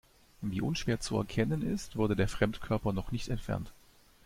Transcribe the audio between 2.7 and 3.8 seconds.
noch nicht entfernt.